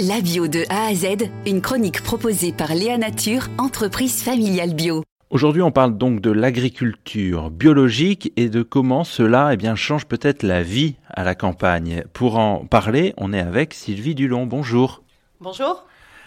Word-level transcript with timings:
La 0.00 0.20
bio 0.20 0.48
de 0.48 0.64
A 0.70 0.86
à 0.86 0.94
Z, 0.94 1.30
une 1.46 1.60
chronique 1.60 2.02
proposée 2.02 2.52
par 2.52 2.74
Léa 2.74 2.98
Nature, 2.98 3.46
entreprise 3.58 4.24
familiale 4.24 4.74
bio. 4.74 5.04
Aujourd'hui, 5.30 5.62
on 5.62 5.70
parle 5.70 5.96
donc 5.96 6.20
de 6.20 6.32
l'agriculture 6.32 7.48
biologique 7.52 8.32
et 8.34 8.48
de 8.48 8.64
comment 8.64 9.04
cela 9.04 9.50
eh 9.52 9.56
bien, 9.56 9.76
change 9.76 10.06
peut-être 10.06 10.42
la 10.42 10.64
vie 10.64 10.96
à 11.10 11.22
la 11.22 11.36
campagne. 11.36 12.02
Pour 12.12 12.38
en 12.38 12.66
parler, 12.66 13.14
on 13.18 13.32
est 13.32 13.38
avec 13.38 13.72
Sylvie 13.72 14.16
Dulon. 14.16 14.46
Bonjour. 14.46 15.04
Bonjour. 15.40 15.86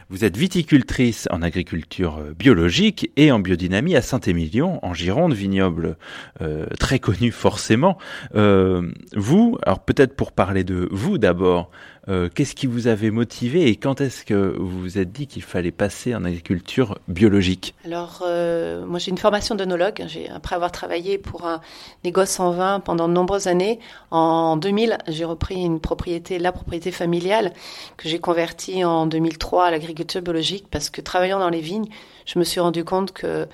Vous 0.09 0.23
êtes 0.23 0.37
viticultrice 0.37 1.27
en 1.31 1.41
agriculture 1.41 2.21
biologique 2.39 3.11
et 3.17 3.29
en 3.33 3.39
biodynamie 3.39 3.97
à 3.97 4.01
Saint-Émilion, 4.01 4.79
en 4.81 4.93
Gironde, 4.93 5.33
vignoble 5.33 5.97
euh, 6.41 6.65
très 6.79 6.99
connu 6.99 7.31
forcément. 7.31 7.97
Euh, 8.33 8.89
vous, 9.13 9.57
alors 9.63 9.81
peut-être 9.81 10.15
pour 10.15 10.31
parler 10.31 10.63
de 10.63 10.87
vous 10.91 11.17
d'abord, 11.17 11.71
euh, 12.09 12.29
qu'est-ce 12.33 12.55
qui 12.55 12.67
vous 12.67 12.87
avait 12.87 13.11
motivé 13.11 13.67
et 13.67 13.75
quand 13.75 13.99
est-ce 13.99 14.23
que 14.23 14.55
vous 14.57 14.79
vous 14.79 14.97
êtes 14.97 15.11
dit 15.11 15.27
qu'il 15.27 15.41
fallait 15.41 15.71
passer 15.71 16.15
en 16.15 16.23
agriculture 16.23 16.97
biologique 17.09 17.75
Alors, 17.83 18.23
euh, 18.25 18.85
moi 18.85 18.97
j'ai 18.97 19.11
une 19.11 19.17
formation 19.17 19.55
d'onologue. 19.55 20.05
Après 20.33 20.55
avoir 20.55 20.71
travaillé 20.71 21.17
pour 21.17 21.45
un 21.45 21.59
négoce 22.05 22.39
en 22.39 22.51
vin 22.51 22.79
pendant 22.79 23.09
de 23.09 23.13
nombreuses 23.13 23.47
années, 23.47 23.79
en 24.11 24.55
2000, 24.55 24.99
j'ai 25.09 25.25
repris 25.25 25.55
une 25.55 25.81
propriété, 25.81 26.39
la 26.39 26.53
propriété 26.53 26.91
familiale, 26.91 27.51
que 27.97 28.07
j'ai 28.07 28.19
convertie 28.19 28.85
en 28.85 29.05
2003 29.05 29.65
à 29.65 29.71
l'agriculture 29.71 30.21
biologique 30.21 30.67
parce 30.71 30.89
que 30.89 31.01
travaillant 31.01 31.39
dans 31.39 31.49
les 31.49 31.61
vignes, 31.61 31.89
je 32.25 32.39
me 32.39 32.45
suis 32.45 32.59
rendu 32.61 32.85
compte 32.85 33.11
que 33.11 33.47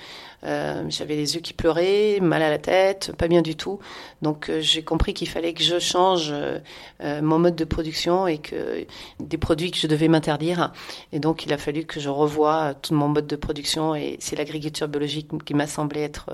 euh, 0.44 0.84
j'avais 0.90 1.16
les 1.16 1.36
yeux 1.36 1.42
qui 1.42 1.54
pleuraient, 1.54 2.20
mal 2.20 2.42
à 2.42 2.50
la 2.50 2.58
tête, 2.58 3.14
pas 3.18 3.28
bien 3.28 3.42
du 3.42 3.56
tout. 3.56 3.80
Donc 4.22 4.52
j'ai 4.60 4.84
compris 4.84 5.14
qu'il 5.14 5.30
fallait 5.30 5.54
que 5.54 5.64
je 5.64 5.80
change 5.80 6.34
mon 7.02 7.40
mode 7.40 7.56
de 7.56 7.66
production 7.66 8.28
et 8.28 8.40
que 8.44 8.86
des 9.20 9.38
produits 9.38 9.72
que 9.72 9.78
je 9.78 9.88
devais 9.88 10.08
m'interdire. 10.08 10.72
Et 11.12 11.20
donc 11.20 11.46
il 11.46 11.54
a 11.54 11.58
fallu 11.58 11.86
que 11.86 12.00
je 12.00 12.10
revoie 12.10 12.74
tout 12.76 12.94
mon 12.94 13.08
mode 13.08 13.28
de 13.28 13.36
production 13.36 13.96
et 13.96 14.18
c'est 14.20 14.36
l'agriculture 14.36 14.88
biologique 14.88 15.30
qui 15.46 15.54
m'a 15.54 15.68
semblé 15.68 16.02
être 16.02 16.30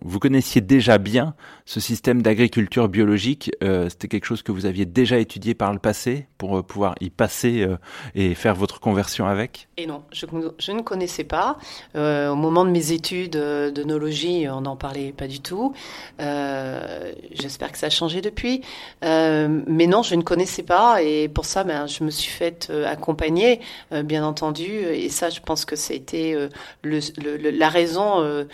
vous 0.00 0.20
connaissiez 0.20 0.60
déjà 0.60 0.98
bien 0.98 1.34
ce 1.64 1.80
système 1.80 2.22
d'agriculture 2.22 2.88
biologique. 2.88 3.50
Euh, 3.62 3.88
C'était 3.88 4.06
quelque 4.06 4.26
chose 4.26 4.42
que 4.42 4.52
vous 4.52 4.64
aviez 4.64 4.86
déjà 4.86 5.18
étudié 5.18 5.54
par 5.54 5.72
le 5.72 5.80
passé 5.80 6.28
pour 6.38 6.58
euh, 6.58 6.62
pouvoir 6.62 6.94
y 7.00 7.10
passer 7.10 7.62
euh, 7.62 7.76
et 8.14 8.34
faire 8.34 8.54
votre 8.54 8.78
conversion 8.78 9.26
avec? 9.26 9.68
Et 9.76 9.86
non, 9.86 10.02
je, 10.12 10.26
ne 10.72 10.82
connaissais 10.82 11.24
pas. 11.24 11.58
Au 11.94 12.34
moment 12.34 12.64
de 12.64 12.70
mes 12.70 12.92
études 12.92 13.32
d'œnologie, 13.32 14.46
on 14.48 14.60
n'en 14.60 14.76
parlait 14.76 15.12
pas 15.12 15.26
du 15.26 15.40
tout. 15.40 15.72
J'espère 16.18 17.72
que 17.72 17.78
ça 17.78 17.86
a 17.86 17.90
changé 17.90 18.20
depuis. 18.20 18.62
mais 19.02 19.86
non, 19.86 20.02
je 20.02 20.14
ne 20.14 20.22
connaissais 20.22 20.62
pas 20.62 21.02
et 21.02 21.28
pour 21.28 21.44
ça, 21.44 21.64
ben, 21.64 21.86
je 21.86 22.02
me 22.04 22.10
suis 22.10 22.30
faite 22.30 22.72
accompagner, 22.86 23.60
bien 24.04 24.24
entendu. 24.24 24.66
Et 24.66 25.08
ça, 25.08 25.30
je 25.30 25.40
pense 25.40 25.64
que 25.64 25.76
ça 25.76 25.92
a 25.92 25.96
été 25.96 26.34
le, 26.82 27.00
le, 27.22 27.50
la 27.50 27.68
raison 27.68 28.46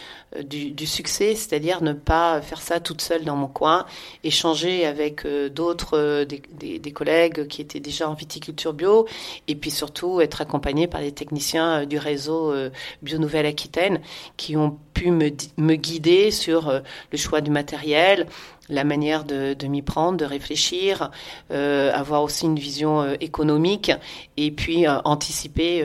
du 0.42 0.86
succès 0.86 1.33
c'est-à-dire 1.34 1.82
ne 1.82 1.92
pas 1.92 2.40
faire 2.40 2.60
ça 2.60 2.80
toute 2.80 3.00
seule 3.00 3.24
dans 3.24 3.36
mon 3.36 3.46
coin, 3.46 3.86
échanger 4.22 4.86
avec 4.86 5.24
euh, 5.24 5.48
d'autres, 5.48 5.96
euh, 5.96 6.24
des, 6.24 6.92
collègues 6.92 7.46
qui 7.46 7.60
étaient 7.60 7.80
déjà 7.80 8.08
en 8.08 8.14
viticulture 8.14 8.72
bio, 8.72 9.06
et 9.48 9.54
puis 9.54 9.70
surtout 9.70 10.20
être 10.20 10.40
accompagné 10.40 10.86
par 10.86 11.00
les 11.00 11.12
techniciens 11.12 11.82
euh, 11.82 11.84
du 11.86 11.98
réseau 11.98 12.54
Bio 13.02 13.18
Nouvelle 13.18 13.46
Aquitaine 13.46 14.00
qui 14.36 14.56
ont 14.56 14.78
pu 14.94 15.10
me, 15.10 15.74
guider 15.74 16.30
sur 16.30 16.80
le 17.12 17.18
choix 17.18 17.40
du 17.40 17.50
matériel, 17.50 18.26
la 18.68 18.84
manière 18.84 19.24
de, 19.24 19.66
m'y 19.66 19.82
prendre, 19.82 20.18
de 20.18 20.24
réfléchir, 20.24 21.10
euh, 21.50 21.92
avoir 21.92 22.22
aussi 22.22 22.46
une 22.46 22.58
vision 22.58 23.02
euh, 23.02 23.14
économique 23.20 23.92
et 24.36 24.50
puis 24.50 24.86
euh, 24.86 24.98
anticiper 25.04 25.84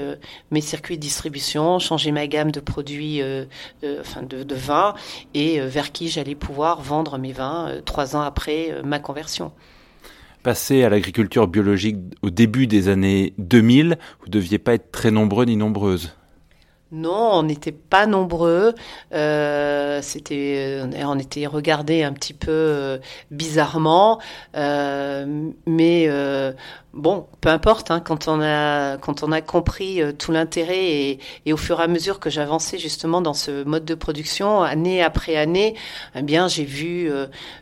mes 0.51 0.61
circuits 0.61 0.97
de 0.97 1.01
distribution, 1.01 1.79
changer 1.79 2.11
ma 2.11 2.27
gamme 2.27 2.51
de 2.51 2.59
produits, 2.59 3.21
enfin 3.99 4.23
de, 4.23 4.43
de 4.43 4.55
vins 4.55 4.93
et 5.33 5.59
vers 5.59 5.91
qui 5.91 6.09
j'allais 6.09 6.35
pouvoir 6.35 6.81
vendre 6.81 7.17
mes 7.17 7.31
vins 7.31 7.71
trois 7.85 8.15
ans 8.15 8.21
après 8.21 8.81
ma 8.83 8.99
conversion. 8.99 9.51
Passer 10.43 10.83
à 10.83 10.89
l'agriculture 10.89 11.47
biologique 11.47 11.97
au 12.21 12.29
début 12.29 12.67
des 12.67 12.87
années 12.87 13.33
2000, 13.37 13.97
vous 14.21 14.29
deviez 14.29 14.57
pas 14.57 14.73
être 14.73 14.91
très 14.91 15.11
nombreux 15.11 15.45
ni 15.45 15.57
nombreuses. 15.57 16.13
Non, 16.91 17.33
on 17.33 17.43
n'était 17.43 17.71
pas 17.71 18.07
nombreux. 18.07 18.73
Euh, 19.13 20.01
c'était, 20.01 20.81
on 21.05 21.19
était 21.19 21.45
regardés 21.45 22.01
un 22.01 22.13
petit 22.13 22.33
peu 22.33 22.49
euh, 22.49 22.97
bizarrement, 23.29 24.19
euh, 24.55 25.51
mais 25.67 26.05
euh, 26.07 26.51
bon, 26.95 27.27
peu 27.41 27.49
importe. 27.49 27.91
Hein, 27.91 27.99
quand 27.99 28.27
on 28.27 28.41
a 28.41 28.97
quand 28.97 29.21
on 29.21 29.31
a 29.31 29.41
compris 29.41 30.01
euh, 30.01 30.11
tout 30.13 30.31
l'intérêt 30.31 30.83
et, 30.83 31.19
et, 31.45 31.53
au 31.53 31.57
fur 31.57 31.79
et 31.79 31.83
à 31.83 31.87
mesure 31.87 32.19
que 32.19 32.31
j'avançais 32.31 32.79
justement 32.79 33.21
dans 33.21 33.35
ce 33.35 33.63
mode 33.65 33.85
de 33.85 33.93
production, 33.93 34.63
année 34.63 35.03
après 35.03 35.35
année, 35.35 35.75
eh 36.15 36.23
bien 36.23 36.47
j'ai 36.47 36.65
vu 36.65 37.11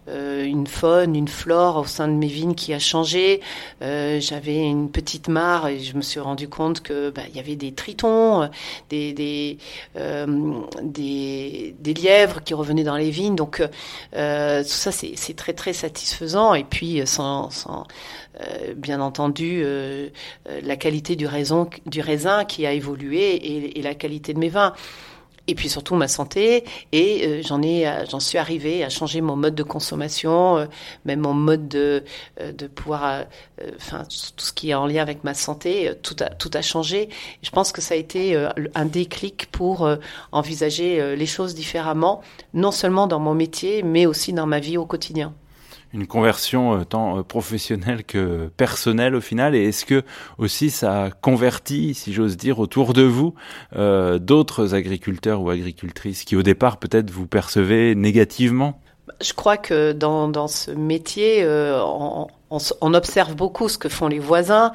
une 0.08 0.68
faune, 0.68 1.16
une 1.18 1.28
flore 1.28 1.78
au 1.78 1.86
sein 1.86 2.08
de 2.08 2.14
mes 2.14 2.28
vignes 2.28 2.56
qui 2.56 2.74
a 2.74 2.80
changé. 2.80 3.42
J'avais 3.82 4.64
une 4.64 4.90
petite 4.90 5.28
mare 5.28 5.68
et 5.68 5.80
je 5.80 5.98
me 5.98 6.02
suis 6.02 6.22
rendu 6.22 6.48
compte 6.48 6.82
que 6.82 7.10
bah, 7.10 7.24
il 7.30 7.36
y 7.36 7.40
avait 7.40 7.58
des 7.58 7.74
tritons, 7.74 8.50
des 8.90 9.17
des, 9.18 9.58
euh, 9.98 10.62
des, 10.82 11.76
lièvres 11.84 12.44
qui 12.44 12.54
revenaient 12.54 12.84
dans 12.84 12.96
les 12.96 13.10
vignes. 13.10 13.36
Donc 13.36 13.62
euh, 14.16 14.64
tout 14.64 14.70
ça, 14.70 14.92
c'est 14.92 15.36
très 15.36 15.54
très 15.54 15.74
satisfaisant. 15.74 16.54
Et 16.54 16.64
puis, 16.64 17.02
sans, 17.06 17.50
sans 17.50 17.86
euh, 18.40 18.74
bien 18.76 19.02
entendu, 19.02 19.64
la 20.64 20.76
qualité 20.76 21.16
du 21.16 21.26
raisin, 21.26 21.68
du 21.86 22.02
raisin 22.02 22.46
qui 22.46 22.66
a 22.66 22.72
évolué 22.72 23.78
et 23.78 23.82
la 23.82 23.96
qualité 23.96 24.34
de 24.34 24.40
mes 24.40 24.50
vins 24.50 24.74
et 25.48 25.56
puis 25.56 25.70
surtout 25.70 25.96
ma 25.96 26.08
santé. 26.08 26.64
Et 26.92 27.26
euh, 27.26 27.42
j'en 27.44 27.62
ai, 27.62 27.88
euh, 27.88 28.06
j'en 28.10 28.20
suis 28.20 28.38
arrivée 28.38 28.84
à 28.84 28.90
changer 28.90 29.22
mon 29.22 29.36
mode 29.36 29.56
de 29.56 29.64
consommation, 29.64 30.58
euh, 30.58 30.66
même 31.06 31.22
mon 31.22 31.34
mode 31.34 31.68
de, 31.68 32.04
de 32.40 32.68
pouvoir, 32.68 33.26
enfin 33.78 34.04
tout 34.04 34.46
ce 34.46 34.54
qui 34.54 34.70
est 34.70 34.74
en 34.74 34.86
lien 34.86 35.02
avec 35.02 35.24
ma 35.24 35.34
santé, 35.34 35.92
tout 36.04 36.16
a 36.20 36.30
tout 36.30 36.52
a 36.54 36.62
changé. 36.62 37.10
Je 37.42 37.50
pense 37.50 37.72
que 37.72 37.82
ça 37.82 37.94
a 37.94 37.98
été 37.98 38.36
un 38.76 38.86
déclic 38.86 39.48
pour 39.52 39.90
envisager 40.32 41.16
les 41.16 41.26
choses 41.26 41.56
différemment, 41.56 42.22
non 42.54 42.72
seulement 42.72 43.08
dans 43.08 43.20
mon 43.20 43.34
métier, 43.34 43.84
mais 43.84 44.06
aussi 44.06 44.34
dans 44.34 44.46
ma 44.46 44.60
vie 44.60 44.78
au 44.78 44.86
quotidien 44.86 45.34
une 45.94 46.08
conversion 46.08 46.80
euh, 46.80 46.84
tant 46.84 47.20
euh, 47.20 47.24
professionnelle 47.24 48.04
que 48.04 48.48
personnelle 48.58 49.16
au 49.16 49.22
final. 49.22 49.56
Et 49.56 49.66
est-ce 49.66 49.86
que 49.86 50.04
aussi 50.38 50.70
ça 50.70 51.04
a 51.04 51.10
converti, 51.12 51.94
si 51.94 52.14
j'ose 52.14 52.38
dire, 52.38 52.60
autour 52.60 52.94
de 52.94 53.04
vous 53.04 53.34
euh, 53.76 54.20
d'autres 54.20 54.74
agriculteurs 54.74 55.42
ou 55.42 55.50
agricultrices 55.50 56.24
qui 56.24 56.36
au 56.36 56.44
départ 56.44 56.78
peut-être 56.78 57.12
vous 57.12 57.28
percevez 57.28 57.96
négativement? 57.96 58.80
Je 59.22 59.34
crois 59.34 59.58
que 59.58 59.94
dans, 59.94 60.28
dans 60.28 60.48
ce 60.48 60.72
métier, 60.72 61.44
on, 62.50 62.94
observe 62.94 63.36
beaucoup 63.36 63.70
ce 63.70 63.78
que 63.78 63.90
font 63.90 64.08
les 64.08 64.20
voisins. 64.20 64.72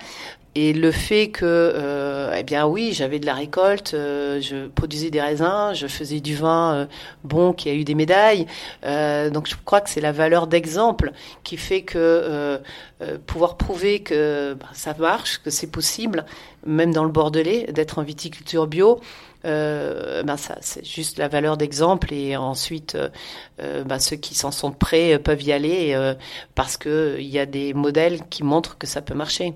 Et 0.55 0.75
le 0.75 0.93
fait 0.93 1.31
que, 1.31 1.45
euh, 1.47 2.35
eh 2.37 2.43
bien 2.43 2.67
oui, 2.67 2.93
j'avais 2.93 3.19
de 3.19 3.25
la 3.25 3.33
récolte, 3.33 3.95
euh, 3.95 4.39
je 4.43 4.67
produisais 4.67 5.09
des 5.09 5.21
raisins, 5.21 5.73
je 5.73 5.87
faisais 5.87 6.21
du 6.21 6.37
vin 6.37 6.75
euh, 6.75 6.87
bon 7.25 7.55
qui 7.55 7.71
a 7.71 7.75
eu 7.75 7.85
des 7.85 7.95
médailles. 7.95 8.47
Donc 8.83 9.49
je 9.49 9.55
crois 9.65 9.81
que 9.81 9.89
c'est 9.89 10.03
la 10.03 10.13
valeur 10.13 10.47
d'exemple 10.47 11.13
qui 11.43 11.57
fait 11.57 11.83
que 11.83 12.61
pouvoir 13.27 13.57
prouver 13.57 14.01
que 14.01 14.55
bah, 14.61 14.67
ça 14.75 14.95
marche, 14.99 15.41
que 15.43 15.51
c'est 15.51 15.71
possible, 15.71 16.27
même 16.67 16.93
dans 16.93 17.05
le 17.05 17.11
Bordelais, 17.11 17.73
d'être 17.73 17.99
en 17.99 18.03
viticulture 18.03 18.67
bio. 18.67 19.01
ben 19.45 20.37
ça, 20.37 20.57
c'est 20.61 20.85
juste 20.85 21.19
la 21.19 21.29
valeur 21.29 21.57
d'exemple 21.57 22.13
et 22.13 22.37
ensuite 22.37 22.97
ben 23.59 23.99
ceux 23.99 24.17
qui 24.17 24.35
s'en 24.35 24.51
sont 24.51 24.73
prêts 24.73 25.19
peuvent 25.19 25.43
y 25.43 25.53
aller 25.53 26.15
parce 26.55 26.77
que 26.77 27.17
il 27.19 27.29
y 27.29 27.39
a 27.39 27.47
des 27.63 27.75
modèles 27.75 28.21
qui 28.31 28.43
montrent 28.45 28.79
que 28.79 28.87
ça 28.87 29.03
peut 29.03 29.15
marcher. 29.15 29.55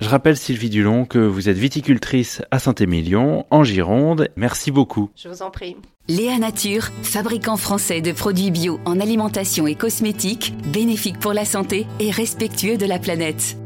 Je 0.00 0.08
rappelle 0.08 0.36
Sylvie 0.36 0.70
Dulon 0.70 1.04
que 1.04 1.18
vous 1.18 1.48
êtes 1.48 1.56
viticultrice 1.56 2.42
à 2.50 2.58
Saint-Émilion, 2.60 3.44
en 3.50 3.64
Gironde. 3.64 4.28
Merci 4.36 4.70
beaucoup. 4.70 5.10
Je 5.16 5.28
vous 5.28 5.42
en 5.42 5.50
prie. 5.50 5.76
Léa 6.08 6.38
Nature, 6.38 6.90
fabricant 7.02 7.56
français 7.56 8.00
de 8.00 8.12
produits 8.12 8.50
bio 8.50 8.78
en 8.84 9.00
alimentation 9.00 9.66
et 9.66 9.74
cosmétiques, 9.74 10.54
bénéfique 10.72 11.18
pour 11.18 11.32
la 11.32 11.44
santé 11.44 11.86
et 11.98 12.10
respectueux 12.10 12.76
de 12.76 12.86
la 12.86 12.98
planète. 12.98 13.56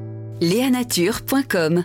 Léanature.com 0.40 1.84